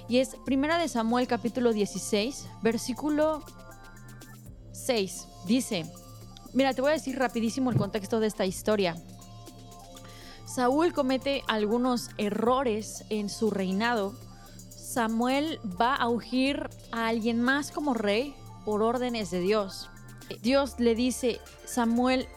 y 0.10 0.18
es 0.18 0.36
Primera 0.44 0.78
de 0.78 0.90
Samuel 0.90 1.26
capítulo 1.26 1.72
16, 1.72 2.50
versículo 2.62 3.46
6. 4.74 5.26
Dice, 5.48 5.86
mira, 6.54 6.74
te 6.74 6.82
voy 6.82 6.90
a 6.90 6.96
decir 6.96 7.18
rapidísimo 7.18 7.72
el 7.72 7.78
contexto 7.78 8.20
de 8.20 8.28
esta 8.28 8.46
historia. 8.46 8.98
Saúl 10.54 10.94
comete 10.94 11.42
algunos 11.48 12.12
errores 12.20 13.06
en 13.10 13.28
su 13.28 13.50
reinado. 13.50 14.14
Samuel 14.70 15.60
va 15.82 15.96
a 15.96 16.08
ungir 16.08 16.70
a 16.92 17.08
alguien 17.08 17.42
más 17.42 17.72
como 17.72 17.96
rey 17.96 18.36
por 18.64 18.84
órdenes 18.84 19.32
de 19.32 19.40
Dios. 19.40 19.90
Dios 20.44 20.76
le 20.78 20.94
dice, 20.94 21.42
Samuel, 21.66 22.28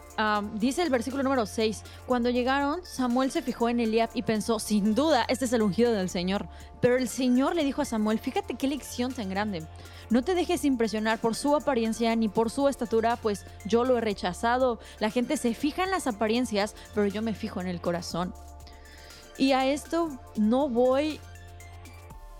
dice 0.53 0.81
el 0.81 0.89
versículo 0.89 1.23
número 1.23 1.45
6, 1.45 1.83
cuando 2.05 2.29
llegaron, 2.29 2.83
Samuel 2.83 3.31
se 3.31 3.41
fijó 3.41 3.69
en 3.69 3.79
Eliab 3.79 4.09
y 4.13 4.23
pensó, 4.23 4.59
sin 4.59 4.95
duda, 4.95 5.25
este 5.27 5.45
es 5.45 5.53
el 5.53 5.61
ungido 5.61 5.91
del 5.91 6.09
Señor. 6.09 6.47
Pero 6.81 6.97
el 6.97 7.07
Señor 7.07 7.55
le 7.55 7.63
dijo 7.63 7.81
a 7.81 7.85
Samuel, 7.85 8.19
fíjate 8.19 8.55
qué 8.55 8.67
lección 8.67 9.13
tan 9.13 9.29
grande. 9.29 9.65
No 10.09 10.23
te 10.23 10.35
dejes 10.35 10.63
impresionar 10.63 11.19
por 11.19 11.35
su 11.35 11.55
apariencia 11.55 12.15
ni 12.15 12.29
por 12.29 12.49
su 12.49 12.67
estatura, 12.67 13.17
pues 13.17 13.45
yo 13.65 13.83
lo 13.83 13.97
he 13.97 14.01
rechazado. 14.01 14.79
La 14.99 15.09
gente 15.09 15.37
se 15.37 15.53
fija 15.53 15.83
en 15.83 15.91
las 15.91 16.07
apariencias, 16.07 16.75
pero 16.95 17.07
yo 17.07 17.21
me 17.21 17.33
fijo 17.33 17.59
en 17.59 17.67
el 17.67 17.81
corazón. 17.81 18.33
Y 19.37 19.51
a 19.51 19.67
esto 19.67 20.09
no 20.35 20.69
voy 20.69 21.19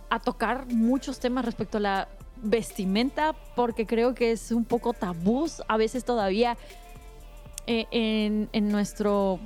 a 0.10 0.20
tocar 0.20 0.66
muchos 0.74 1.20
temas 1.20 1.46
respecto 1.46 1.78
a 1.78 1.82
la 1.82 2.08
vestimenta, 2.38 3.36
porque 3.56 3.86
creo 3.86 4.14
que 4.14 4.32
es 4.32 4.52
un 4.52 4.64
poco 4.64 4.94
tabú 4.94 5.48
a 5.68 5.78
veces 5.78 6.06
todavía 6.06 6.58
eh, 7.68 8.48
en, 8.54 8.70
nuestro 8.70 9.40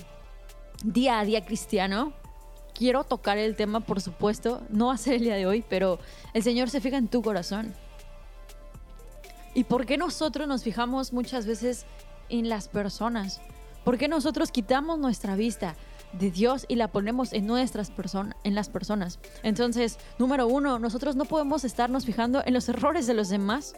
día 0.83 1.19
a 1.19 1.25
día 1.25 1.43
cristiano. 1.43 2.13
quiero 2.73 3.03
tocar 3.03 3.37
el 3.37 3.55
tema, 3.55 3.79
por 3.79 3.99
supuesto, 3.99 4.61
no 4.69 4.87
va 4.87 4.95
el 5.05 5.21
día 5.21 5.35
de 5.35 5.45
hoy, 5.45 5.63
pero 5.67 5.99
el 6.33 6.43
Señor 6.43 6.69
se 6.69 6.81
fija 6.81 6.97
en 6.97 7.07
tu 7.07 7.21
corazón. 7.21 7.73
¿Y 9.53 9.65
por 9.65 9.85
qué 9.85 9.97
nosotros 9.97 10.47
nos 10.47 10.63
fijamos 10.63 11.13
muchas 11.13 11.45
veces 11.45 11.85
en 12.29 12.47
las 12.47 12.67
personas? 12.69 13.41
¿Por 13.83 13.97
qué 13.97 14.07
nosotros 14.07 14.51
quitamos 14.51 14.99
nuestra 14.99 15.35
vista 15.35 15.75
de 16.13 16.29
Dios 16.29 16.65
y 16.67 16.75
la 16.75 16.89
ponemos 16.89 17.33
en 17.33 17.47
nuestras 17.47 17.89
personas, 17.89 18.35
en 18.43 18.55
las 18.55 18.69
personas? 18.69 19.19
Entonces, 19.43 19.97
número 20.19 20.47
uno, 20.47 20.79
nosotros 20.79 21.15
no 21.15 21.25
podemos 21.25 21.63
estarnos 21.63 22.05
fijando 22.05 22.43
en 22.45 22.53
los 22.53 22.69
errores 22.69 23.07
de 23.07 23.15
los 23.15 23.29
demás, 23.29 23.73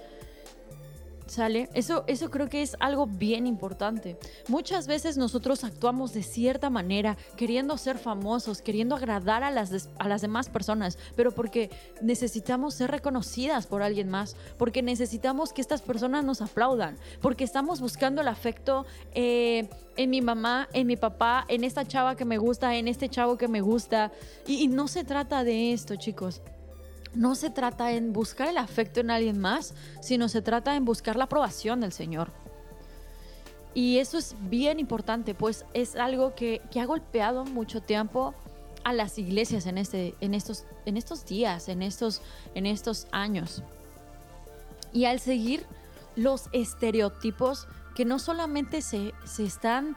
¿Sale? 1.34 1.68
Eso, 1.74 2.04
eso 2.06 2.30
creo 2.30 2.48
que 2.48 2.62
es 2.62 2.78
algo 2.80 3.08
bien 3.08 3.48
importante. 3.48 4.20
Muchas 4.48 4.86
veces 4.86 5.18
nosotros 5.18 5.64
actuamos 5.64 6.14
de 6.14 6.22
cierta 6.22 6.70
manera, 6.70 7.18
queriendo 7.36 7.76
ser 7.80 7.98
famosos, 7.98 8.62
queriendo 8.62 8.96
agradar 8.96 9.44
a 9.44 9.50
las, 9.50 9.90
a 9.98 10.08
las 10.08 10.22
demás 10.22 10.50
personas, 10.50 11.00
pero 11.16 11.32
porque 11.32 11.72
necesitamos 12.04 12.76
ser 12.76 12.92
reconocidas 12.92 13.66
por 13.66 13.82
alguien 13.82 14.10
más, 14.10 14.36
porque 14.60 14.84
necesitamos 14.84 15.54
que 15.54 15.62
estas 15.62 15.82
personas 15.82 16.24
nos 16.24 16.40
aplaudan, 16.40 16.98
porque 17.20 17.46
estamos 17.46 17.82
buscando 17.82 18.22
el 18.22 18.28
afecto 18.28 18.86
eh, 19.16 19.68
en 19.96 20.12
mi 20.12 20.22
mamá, 20.22 20.70
en 20.72 20.86
mi 20.86 20.98
papá, 20.98 21.46
en 21.48 21.64
esta 21.64 21.84
chava 21.84 22.16
que 22.16 22.26
me 22.26 22.38
gusta, 22.38 22.76
en 22.76 22.88
este 22.88 23.10
chavo 23.10 23.40
que 23.40 23.48
me 23.48 23.62
gusta. 23.62 24.12
y 24.46 24.68
no 24.68 24.88
se 24.88 25.04
trata 25.04 25.44
de 25.44 25.74
esto, 25.74 25.96
chicos 25.96 26.44
no 27.16 27.36
se 27.36 27.50
trata 27.50 27.92
en 27.92 28.14
buscar 28.14 28.48
el 28.48 28.58
afecto 28.58 29.00
en 29.00 29.12
alguien 29.12 29.40
más, 29.40 29.74
sino 30.02 30.30
se 30.30 30.42
trata 30.42 30.76
en 30.76 30.86
buscar 30.86 31.16
la 31.16 31.26
aprobación 31.26 31.82
del 31.82 31.92
Señor. 31.92 32.32
Y 33.74 33.98
eso 33.98 34.18
es 34.18 34.36
bien 34.40 34.80
importante, 34.80 35.34
pues 35.34 35.66
es 35.74 35.96
algo 35.96 36.36
que, 36.36 36.62
ha 36.80 36.86
golpeado 36.86 37.46
mucho 37.46 37.82
tiempo 37.82 38.34
a 38.84 38.94
las 38.94 39.18
iglesias 39.18 39.66
en, 39.66 39.78
este, 39.78 40.16
en, 40.20 40.34
estos, 40.34 40.66
en 40.86 40.98
estos 40.98 41.26
días, 41.26 41.70
en 41.70 41.82
estos, 41.82 42.22
en 42.54 42.66
estos 42.66 43.08
años. 43.12 43.64
Y 44.92 45.06
al 45.06 45.20
seguir 45.20 45.66
los 46.16 46.50
estereotipos 46.52 47.68
que 47.96 48.06
no 48.06 48.20
solamente 48.20 48.82
se, 48.82 49.14
se 49.26 49.44
están 49.44 49.96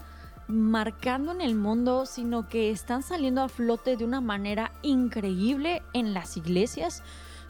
marcando 0.48 1.32
en 1.32 1.40
el 1.40 1.54
mundo, 1.54 2.06
sino 2.06 2.48
que 2.48 2.70
están 2.70 3.02
saliendo 3.02 3.42
a 3.42 3.48
flote 3.48 3.96
de 3.96 4.04
una 4.04 4.20
manera 4.20 4.72
increíble 4.82 5.82
en 5.92 6.14
las 6.14 6.36
iglesias. 6.36 7.02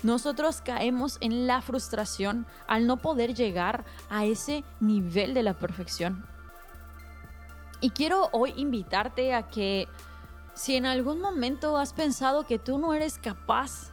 Nosotros 0.03 0.61
caemos 0.63 1.19
en 1.21 1.47
la 1.47 1.61
frustración 1.63 2.47
al 2.67 2.87
no 2.87 2.97
poder 2.99 3.35
llegar 3.35 3.85
a 4.09 4.25
ese 4.25 4.65
nivel 4.81 5.35
de 5.35 5.43
la 5.43 5.55
perfección. 5.55 6.25
Y 7.81 7.91
quiero 7.91 8.29
hoy 8.33 8.55
invitarte 8.57 9.35
a 9.35 9.49
que 9.49 9.89
si 10.55 10.77
en 10.77 10.87
algún 10.87 11.21
momento 11.21 11.77
has 11.77 11.93
pensado 11.93 12.47
que 12.47 12.59
tú 12.59 12.79
no 12.79 12.95
eres 12.95 13.19
capaz 13.19 13.93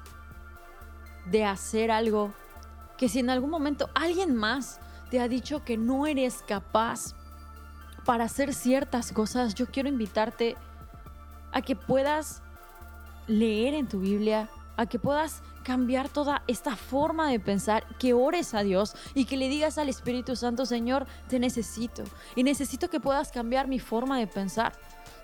de 1.26 1.44
hacer 1.44 1.92
algo, 1.92 2.34
que 2.98 3.10
si 3.10 3.20
en 3.20 3.30
algún 3.30 3.50
momento 3.50 3.90
alguien 3.94 4.36
más 4.36 4.80
te 5.10 5.20
ha 5.20 5.28
dicho 5.28 5.64
que 5.64 5.78
no 5.78 6.08
eres 6.08 6.44
capaz, 6.48 7.16
para 8.06 8.26
hacer 8.26 8.54
ciertas 8.54 9.12
cosas, 9.12 9.56
yo 9.56 9.68
quiero 9.68 9.90
invitarte 9.90 10.56
a 11.52 11.62
que 11.62 11.76
puedas 11.76 12.42
leer 13.28 13.74
en 13.74 13.88
tu 13.88 14.00
Biblia, 14.00 14.50
a 14.76 14.86
que 14.86 15.00
puedas 15.00 15.42
cambiar 15.64 16.10
toda 16.10 16.44
esta 16.48 16.76
forma 16.76 17.30
de 17.30 17.40
pensar, 17.40 17.86
que 17.98 18.14
ores 18.14 18.54
a 18.54 18.64
Dios 18.64 18.96
y 19.14 19.26
que 19.26 19.38
le 19.38 19.48
digas 19.48 19.78
al 19.78 19.88
Espíritu 19.88 20.36
Santo, 20.36 20.66
Señor, 20.66 21.08
te 21.30 21.40
necesito 21.40 22.04
y 22.36 22.44
necesito 22.44 22.90
que 22.90 23.00
puedas 23.00 23.32
cambiar 23.32 23.68
mi 23.68 23.80
forma 23.80 24.20
de 24.20 24.28
pensar. 24.28 24.74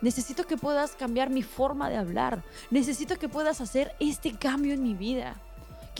Necesito 0.01 0.45
que 0.45 0.55
puedas 0.55 0.95
cambiar 0.95 1.29
mi 1.29 1.43
forma 1.43 1.89
de 1.89 1.97
hablar. 1.97 2.41
Necesito 2.71 3.17
que 3.17 3.27
puedas 3.27 3.59
hacer 3.59 3.93
este 3.99 4.33
cambio 4.37 4.73
en 4.73 4.81
mi 4.81 4.93
vida 4.93 5.35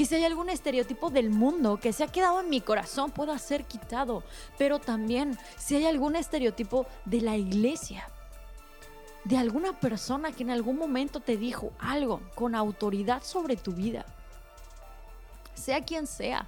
si 0.05 0.15
hay 0.15 0.23
algún 0.23 0.49
estereotipo 0.49 1.09
del 1.09 1.29
mundo 1.29 1.77
que 1.77 1.93
se 1.93 2.03
ha 2.03 2.07
quedado 2.07 2.39
en 2.39 2.49
mi 2.49 2.61
corazón 2.61 3.11
pueda 3.11 3.37
ser 3.37 3.65
quitado, 3.65 4.23
pero 4.57 4.79
también 4.79 5.37
si 5.57 5.75
hay 5.75 5.85
algún 5.85 6.15
estereotipo 6.15 6.85
de 7.05 7.21
la 7.21 7.35
iglesia, 7.35 8.09
de 9.25 9.37
alguna 9.37 9.79
persona 9.79 10.31
que 10.31 10.43
en 10.43 10.51
algún 10.51 10.77
momento 10.77 11.19
te 11.19 11.37
dijo 11.37 11.73
algo 11.79 12.21
con 12.35 12.55
autoridad 12.55 13.23
sobre 13.23 13.57
tu 13.57 13.73
vida, 13.73 14.05
sea 15.53 15.83
quien 15.83 16.07
sea, 16.07 16.47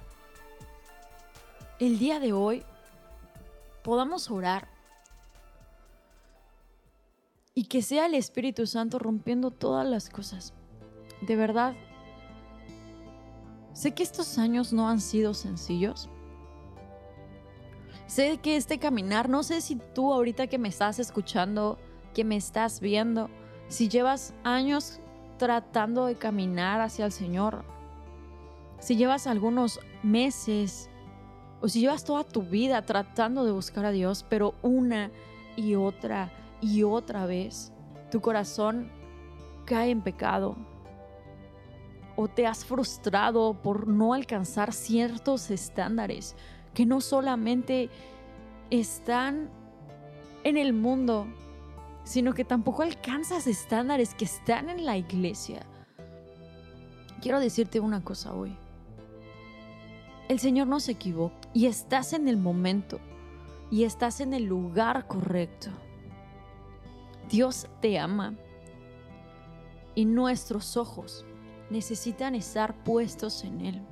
el 1.78 1.98
día 1.98 2.20
de 2.20 2.32
hoy 2.32 2.64
podamos 3.82 4.30
orar 4.30 4.68
y 7.54 7.64
que 7.64 7.82
sea 7.82 8.06
el 8.06 8.14
Espíritu 8.14 8.66
Santo 8.66 8.98
rompiendo 8.98 9.50
todas 9.50 9.86
las 9.86 10.08
cosas. 10.08 10.54
De 11.20 11.36
verdad, 11.36 11.74
Sé 13.72 13.92
que 13.92 14.02
estos 14.02 14.38
años 14.38 14.72
no 14.72 14.88
han 14.88 15.00
sido 15.00 15.34
sencillos. 15.34 16.08
Sé 18.06 18.38
que 18.38 18.56
este 18.56 18.78
caminar, 18.78 19.28
no 19.28 19.42
sé 19.42 19.60
si 19.60 19.76
tú 19.76 20.12
ahorita 20.12 20.46
que 20.46 20.58
me 20.58 20.68
estás 20.68 20.98
escuchando, 20.98 21.78
que 22.12 22.24
me 22.24 22.36
estás 22.36 22.80
viendo, 22.80 23.30
si 23.68 23.88
llevas 23.88 24.34
años 24.44 25.00
tratando 25.38 26.06
de 26.06 26.16
caminar 26.16 26.80
hacia 26.80 27.06
el 27.06 27.12
Señor, 27.12 27.64
si 28.80 28.96
llevas 28.96 29.26
algunos 29.26 29.80
meses 30.02 30.90
o 31.62 31.68
si 31.68 31.80
llevas 31.80 32.04
toda 32.04 32.24
tu 32.24 32.42
vida 32.42 32.82
tratando 32.82 33.44
de 33.44 33.52
buscar 33.52 33.86
a 33.86 33.92
Dios, 33.92 34.26
pero 34.28 34.54
una 34.60 35.10
y 35.56 35.74
otra 35.74 36.30
y 36.60 36.82
otra 36.82 37.24
vez 37.24 37.72
tu 38.10 38.20
corazón 38.20 38.90
cae 39.64 39.90
en 39.90 40.02
pecado, 40.02 40.56
o 42.16 42.28
te 42.28 42.46
has 42.46 42.64
frustrado 42.64 43.54
por 43.62 43.88
no 43.88 44.14
alcanzar 44.14 44.72
ciertos 44.72 45.50
estándares 45.50 46.36
que 46.74 46.86
no 46.86 47.00
solamente 47.00 47.90
están 48.70 49.50
en 50.44 50.56
el 50.56 50.72
mundo, 50.72 51.26
sino 52.04 52.34
que 52.34 52.44
tampoco 52.44 52.82
alcanzas 52.82 53.46
estándares 53.46 54.14
que 54.14 54.24
están 54.24 54.68
en 54.68 54.84
la 54.84 54.96
iglesia. 54.96 55.66
Quiero 57.20 57.38
decirte 57.38 57.80
una 57.80 58.02
cosa 58.02 58.34
hoy. 58.34 58.56
El 60.28 60.38
Señor 60.40 60.66
no 60.66 60.80
se 60.80 60.92
equivoca 60.92 61.36
y 61.52 61.66
estás 61.66 62.12
en 62.12 62.26
el 62.26 62.36
momento 62.36 62.98
y 63.70 63.84
estás 63.84 64.20
en 64.20 64.34
el 64.34 64.44
lugar 64.44 65.06
correcto. 65.06 65.68
Dios 67.28 67.68
te 67.80 67.98
ama 67.98 68.34
y 69.94 70.04
nuestros 70.04 70.76
ojos 70.76 71.24
necesitan 71.72 72.34
estar 72.34 72.74
puestos 72.84 73.44
en 73.44 73.60
Él, 73.62 73.82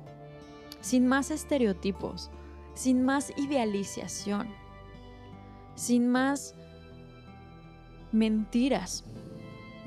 sin 0.79 1.07
más 1.07 1.31
estereotipos, 1.31 2.29
sin 2.73 3.03
más 3.03 3.33
idealización, 3.37 4.47
sin 5.75 6.09
más 6.09 6.55
mentiras 8.11 9.03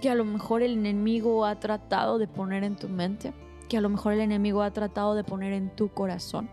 que 0.01 0.11
a 0.11 0.15
lo 0.15 0.25
mejor 0.25 0.63
el 0.63 0.73
enemigo 0.75 1.47
ha 1.47 1.59
tratado 1.61 2.19
de 2.19 2.27
poner 2.27 2.65
en 2.65 2.77
tu 2.77 2.89
mente, 2.89 3.33
que 3.69 3.79
a 3.79 3.81
lo 3.81 3.89
mejor 3.89 4.13
el 4.13 4.21
enemigo 4.21 4.63
ha 4.63 4.71
tratado 4.71 5.15
de 5.15 5.25
poner 5.25 5.53
en 5.53 5.75
tu 5.75 5.89
corazón. 5.89 6.51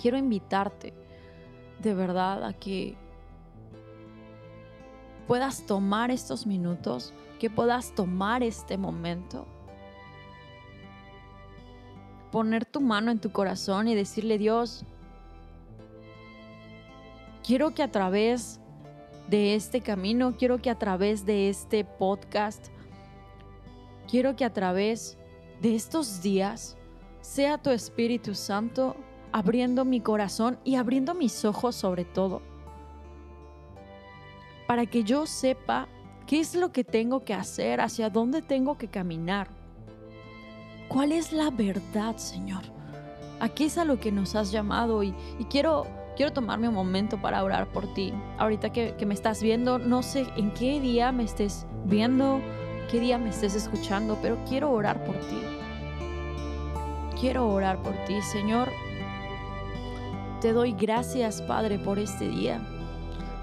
Quiero 0.00 0.16
invitarte 0.16 0.94
de 1.80 1.94
verdad 1.94 2.44
a 2.44 2.52
que 2.52 2.96
puedas 5.26 5.66
tomar 5.66 6.10
estos 6.10 6.46
minutos, 6.46 7.14
que 7.40 7.50
puedas 7.50 7.94
tomar 7.94 8.42
este 8.42 8.78
momento 8.78 9.46
poner 12.36 12.66
tu 12.66 12.82
mano 12.82 13.10
en 13.10 13.18
tu 13.18 13.32
corazón 13.32 13.88
y 13.88 13.94
decirle, 13.94 14.36
Dios, 14.36 14.84
quiero 17.42 17.72
que 17.72 17.82
a 17.82 17.90
través 17.90 18.60
de 19.30 19.54
este 19.54 19.80
camino, 19.80 20.36
quiero 20.36 20.60
que 20.60 20.68
a 20.68 20.78
través 20.78 21.24
de 21.24 21.48
este 21.48 21.86
podcast, 21.86 22.66
quiero 24.06 24.36
que 24.36 24.44
a 24.44 24.52
través 24.52 25.16
de 25.62 25.74
estos 25.74 26.20
días 26.20 26.76
sea 27.22 27.56
tu 27.56 27.70
Espíritu 27.70 28.34
Santo 28.34 28.96
abriendo 29.32 29.86
mi 29.86 30.02
corazón 30.02 30.58
y 30.62 30.74
abriendo 30.74 31.14
mis 31.14 31.42
ojos 31.46 31.74
sobre 31.74 32.04
todo, 32.04 32.42
para 34.66 34.84
que 34.84 35.04
yo 35.04 35.24
sepa 35.24 35.88
qué 36.26 36.40
es 36.40 36.54
lo 36.54 36.70
que 36.70 36.84
tengo 36.84 37.24
que 37.24 37.32
hacer, 37.32 37.80
hacia 37.80 38.10
dónde 38.10 38.42
tengo 38.42 38.76
que 38.76 38.88
caminar 38.88 39.48
¿Cuál 40.88 41.12
es 41.12 41.32
la 41.32 41.50
verdad, 41.50 42.16
Señor? 42.16 42.62
Aquí 43.40 43.64
es 43.64 43.76
a 43.76 43.84
lo 43.84 43.98
que 43.98 44.12
nos 44.12 44.34
has 44.34 44.50
llamado 44.52 45.02
y, 45.02 45.14
quiero, 45.50 45.86
quiero 46.16 46.32
tomarme 46.32 46.68
un 46.68 46.74
momento 46.74 47.20
para 47.20 47.42
orar 47.42 47.66
por 47.68 47.92
ti. 47.92 48.12
Ahorita 48.38 48.72
que, 48.72 48.94
que 48.96 49.06
me 49.06 49.14
estás 49.14 49.42
viendo, 49.42 49.78
no 49.78 50.02
sé 50.02 50.26
en 50.36 50.52
qué 50.52 50.80
día 50.80 51.12
me 51.12 51.24
estés 51.24 51.66
viendo, 51.84 52.40
qué 52.90 53.00
día 53.00 53.18
me 53.18 53.30
estés 53.30 53.54
escuchando, 53.54 54.18
pero 54.22 54.38
quiero 54.48 54.70
orar 54.70 55.04
por 55.04 55.16
ti. 55.16 55.40
Quiero 57.20 57.48
orar 57.48 57.82
por 57.82 57.94
ti, 58.04 58.22
Señor. 58.22 58.70
Te 60.40 60.52
doy 60.52 60.72
gracias, 60.72 61.42
Padre, 61.42 61.78
por 61.78 61.98
este 61.98 62.28
día. 62.28 62.60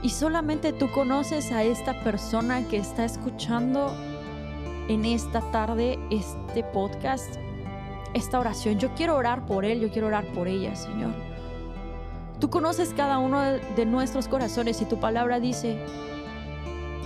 Y 0.02 0.10
solamente 0.10 0.74
tú 0.74 0.92
conoces 0.92 1.52
a 1.52 1.64
esta 1.64 2.04
persona 2.04 2.68
que 2.68 2.78
está 2.78 3.06
escuchando 3.06 3.94
en 4.88 5.06
esta 5.06 5.42
tarde 5.52 6.00
este 6.10 6.64
podcast, 6.64 7.36
esta 8.14 8.40
oración. 8.40 8.80
Yo 8.80 8.94
quiero 8.96 9.16
orar 9.16 9.46
por 9.46 9.66
él, 9.66 9.80
yo 9.80 9.90
quiero 9.90 10.08
orar 10.08 10.26
por 10.34 10.48
ella, 10.48 10.76
Señor. 10.76 11.12
Tú 12.40 12.50
conoces 12.50 12.94
cada 12.94 13.20
uno 13.20 13.42
de 13.42 13.86
nuestros 13.86 14.28
corazones 14.28 14.82
y 14.82 14.86
tu 14.86 15.00
palabra 15.00 15.40
dice 15.40 15.78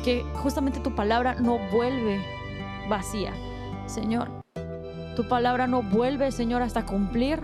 que 0.03 0.23
justamente 0.35 0.79
tu 0.79 0.95
palabra 0.95 1.35
no 1.35 1.59
vuelve 1.71 2.19
vacía, 2.89 3.33
Señor. 3.85 4.29
Tu 5.15 5.27
palabra 5.27 5.67
no 5.67 5.83
vuelve, 5.83 6.31
Señor, 6.31 6.61
hasta 6.61 6.85
cumplir 6.85 7.41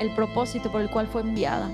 el 0.00 0.14
propósito 0.14 0.72
por 0.72 0.80
el 0.80 0.90
cual 0.90 1.06
fue 1.06 1.20
enviada. 1.22 1.68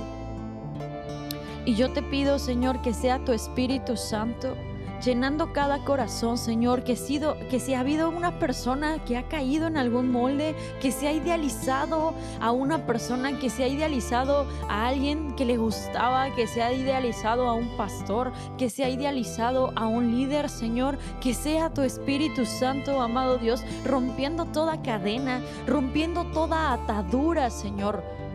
Y 1.64 1.74
yo 1.74 1.92
te 1.92 2.02
pido, 2.02 2.38
Señor, 2.38 2.82
que 2.82 2.92
sea 2.92 3.24
tu 3.24 3.32
Espíritu 3.32 3.96
Santo 3.96 4.56
llenando 5.04 5.52
cada 5.52 5.84
corazón, 5.84 6.38
Señor, 6.38 6.84
que, 6.84 6.96
sido, 6.96 7.36
que 7.50 7.60
si 7.60 7.74
ha 7.74 7.80
habido 7.80 8.10
una 8.10 8.38
persona 8.38 9.04
que 9.04 9.16
ha 9.16 9.28
caído 9.28 9.66
en 9.66 9.76
algún 9.76 10.10
molde, 10.10 10.54
que 10.80 10.92
se 10.92 11.08
ha 11.08 11.12
idealizado 11.12 12.14
a 12.40 12.50
una 12.50 12.86
persona, 12.86 13.38
que 13.38 13.50
se 13.50 13.64
ha 13.64 13.68
idealizado 13.68 14.46
a 14.68 14.88
alguien 14.88 15.34
que 15.36 15.44
le 15.44 15.56
gustaba, 15.56 16.34
que 16.34 16.46
se 16.46 16.62
ha 16.62 16.72
idealizado 16.72 17.48
a 17.48 17.54
un 17.54 17.76
pastor, 17.76 18.32
que 18.58 18.70
se 18.70 18.84
ha 18.84 18.88
idealizado 18.88 19.72
a 19.76 19.86
un 19.86 20.10
líder, 20.16 20.48
Señor, 20.48 20.98
que 21.20 21.34
sea 21.34 21.70
tu 21.70 21.82
Espíritu 21.82 22.46
Santo, 22.46 23.00
amado 23.00 23.38
Dios, 23.38 23.62
rompiendo 23.84 24.46
toda 24.46 24.82
cadena, 24.82 25.40
rompiendo 25.66 26.24
toda 26.26 26.72
atadura, 26.72 27.50
Señor 27.50 28.25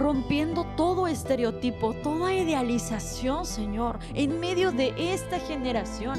rompiendo 0.00 0.64
todo 0.78 1.06
estereotipo, 1.06 1.92
toda 1.92 2.32
idealización, 2.32 3.44
Señor, 3.44 3.98
en 4.14 4.40
medio 4.40 4.72
de 4.72 4.94
esta 4.96 5.38
generación. 5.38 6.18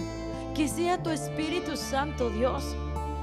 Que 0.54 0.68
sea 0.68 1.02
tu 1.02 1.10
Espíritu 1.10 1.76
Santo, 1.76 2.30
Dios, 2.30 2.76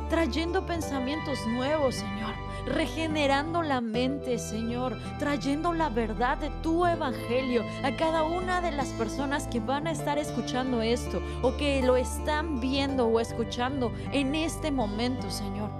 trayendo 0.09 0.67
pensamientos 0.67 1.39
nuevos, 1.47 1.95
Señor, 1.95 2.35
regenerando 2.67 3.63
la 3.63 3.81
mente, 3.81 4.39
Señor, 4.39 4.99
trayendo 5.21 5.73
la 5.73 5.91
verdad 5.91 6.39
de 6.39 6.51
tu 6.63 6.85
evangelio 6.87 7.65
a 7.85 7.95
cada 7.95 8.25
una 8.25 8.61
de 8.61 8.73
las 8.73 8.89
personas 8.95 9.47
que 9.47 9.61
van 9.61 9.87
a 9.87 9.93
estar 9.93 10.19
escuchando 10.19 10.83
esto 10.83 11.23
o 11.43 11.57
que 11.57 11.83
lo 11.83 11.97
están 11.97 12.59
viendo 12.59 13.07
o 13.07 13.21
escuchando 13.21 13.93
en 14.11 14.35
este 14.35 14.73
momento, 14.73 15.31
Señor. 15.31 15.71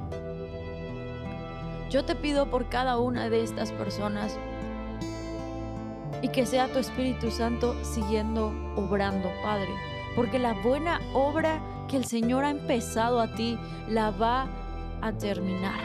Yo 1.91 2.05
te 2.05 2.15
pido 2.15 2.51
por 2.51 2.69
cada 2.69 2.99
una 2.99 3.31
de 3.31 3.43
estas 3.43 3.73
personas 3.73 4.39
y 6.23 6.29
que 6.29 6.47
sea 6.47 6.73
tu 6.73 6.79
Espíritu 6.79 7.31
Santo 7.31 7.77
siguiendo 7.85 8.53
obrando, 8.77 9.31
Padre. 9.43 9.69
Porque 10.17 10.39
la 10.39 10.55
buena 10.55 11.01
obra 11.15 11.61
que 11.89 11.97
el 11.97 12.05
Señor 12.05 12.45
ha 12.45 12.51
empezado 12.51 13.21
a 13.21 13.35
ti 13.35 13.59
la 13.89 14.11
va 14.11 14.47
a 15.01 15.13
terminar. 15.13 15.81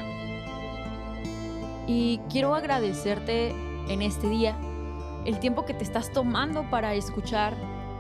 Y 1.87 2.19
quiero 2.29 2.55
agradecerte 2.55 3.53
en 3.87 4.01
este 4.01 4.27
día 4.29 4.55
el 5.25 5.39
tiempo 5.39 5.65
que 5.65 5.73
te 5.73 5.83
estás 5.83 6.11
tomando 6.11 6.69
para 6.69 6.93
escuchar 6.93 7.53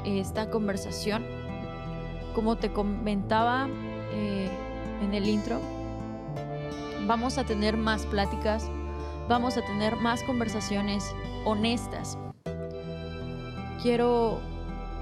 esta 0.05 0.49
conversación. 0.49 1.25
Como 2.35 2.57
te 2.57 2.71
comentaba 2.71 3.67
eh, 4.13 4.49
en 5.01 5.13
el 5.13 5.27
intro, 5.27 5.59
vamos 7.05 7.37
a 7.37 7.43
tener 7.43 7.77
más 7.77 8.05
pláticas, 8.05 8.69
vamos 9.27 9.57
a 9.57 9.61
tener 9.61 9.95
más 9.97 10.23
conversaciones 10.23 11.13
honestas 11.45 12.17
quiero 13.83 14.39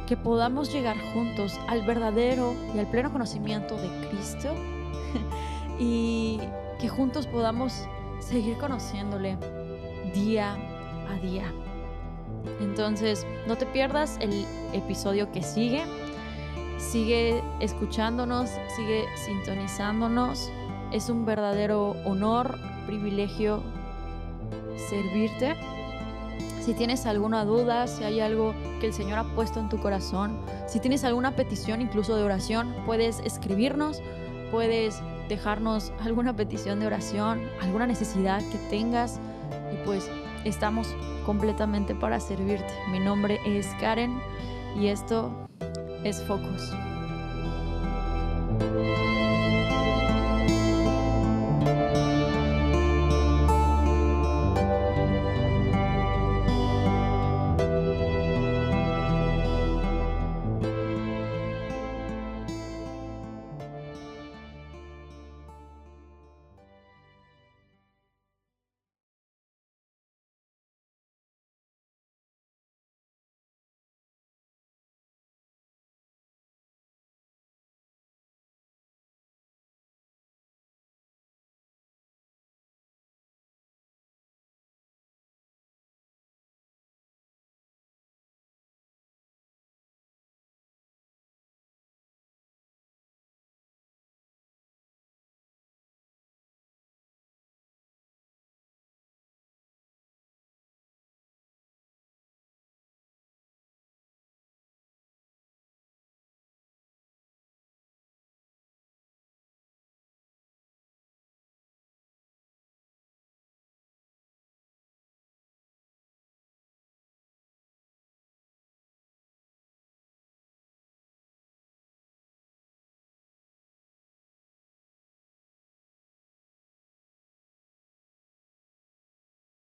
que 0.07 0.17
podamos 0.17 0.73
llegar 0.73 0.97
juntos 1.13 1.57
al 1.67 1.85
verdadero 1.85 2.55
y 2.75 2.79
al 2.79 2.87
pleno 2.87 3.11
conocimiento 3.11 3.77
de 3.77 4.09
Cristo 4.09 4.53
y 5.79 6.39
que 6.79 6.89
juntos 6.89 7.27
podamos 7.27 7.85
seguir 8.19 8.57
conociéndole 8.57 9.37
día 10.13 10.57
a 11.09 11.13
día. 11.21 11.53
Entonces, 12.59 13.25
no 13.47 13.55
te 13.55 13.67
pierdas 13.67 14.17
el 14.19 14.45
episodio 14.73 15.31
que 15.31 15.43
sigue. 15.43 15.83
Sigue 16.79 17.43
escuchándonos, 17.59 18.49
sigue 18.75 19.05
sintonizándonos. 19.15 20.51
Es 20.91 21.09
un 21.09 21.23
verdadero 21.23 21.91
honor, 22.03 22.57
privilegio 22.87 23.61
servirte. 24.89 25.55
Si 26.61 26.73
tienes 26.73 27.05
alguna 27.05 27.43
duda, 27.43 27.87
si 27.87 28.03
hay 28.03 28.19
algo 28.19 28.53
que 28.79 28.87
el 28.87 28.93
Señor 28.93 29.19
ha 29.19 29.23
puesto 29.35 29.59
en 29.59 29.69
tu 29.69 29.79
corazón, 29.79 30.37
si 30.67 30.79
tienes 30.79 31.03
alguna 31.03 31.35
petición 31.35 31.81
incluso 31.81 32.15
de 32.15 32.23
oración, 32.23 32.75
puedes 32.85 33.19
escribirnos, 33.19 34.01
puedes 34.51 35.01
dejarnos 35.27 35.91
alguna 36.01 36.35
petición 36.35 36.79
de 36.79 36.87
oración, 36.87 37.41
alguna 37.61 37.87
necesidad 37.87 38.41
que 38.51 38.57
tengas 38.69 39.19
y 39.73 39.85
pues 39.85 40.09
estamos 40.45 40.87
completamente 41.25 41.95
para 41.95 42.19
servirte. 42.19 42.73
Mi 42.91 42.99
nombre 42.99 43.39
es 43.45 43.67
Karen 43.79 44.19
y 44.79 44.87
esto 44.87 45.31
es 46.03 46.21
Focus. 46.23 46.71